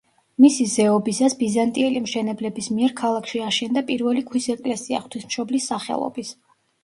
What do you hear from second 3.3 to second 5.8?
აშენდა პირველი ქვის ეკლესია, ღვთისმშობლის